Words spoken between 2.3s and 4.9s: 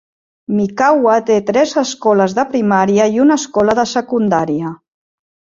de primària i una escola de secundària.